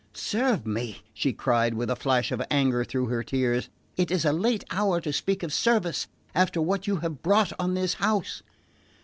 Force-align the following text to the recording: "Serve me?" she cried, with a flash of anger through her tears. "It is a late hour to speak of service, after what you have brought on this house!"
"Serve 0.15 0.65
me?" 0.65 1.03
she 1.13 1.31
cried, 1.31 1.75
with 1.75 1.87
a 1.87 1.95
flash 1.95 2.31
of 2.31 2.41
anger 2.49 2.83
through 2.83 3.05
her 3.05 3.21
tears. 3.21 3.69
"It 3.97 4.09
is 4.09 4.25
a 4.25 4.33
late 4.33 4.63
hour 4.71 4.99
to 4.99 5.13
speak 5.13 5.43
of 5.43 5.53
service, 5.53 6.07
after 6.33 6.59
what 6.59 6.87
you 6.87 6.95
have 7.05 7.21
brought 7.21 7.53
on 7.59 7.75
this 7.75 7.93
house!" 7.93 8.41